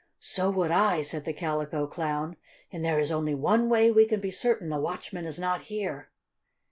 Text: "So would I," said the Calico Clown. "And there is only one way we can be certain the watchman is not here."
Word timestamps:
"So 0.19 0.49
would 0.49 0.71
I," 0.71 1.03
said 1.03 1.25
the 1.25 1.31
Calico 1.31 1.85
Clown. 1.85 2.35
"And 2.71 2.83
there 2.83 2.97
is 2.97 3.11
only 3.11 3.35
one 3.35 3.69
way 3.69 3.91
we 3.91 4.05
can 4.05 4.19
be 4.19 4.31
certain 4.31 4.69
the 4.69 4.79
watchman 4.79 5.25
is 5.25 5.37
not 5.39 5.61
here." 5.65 6.09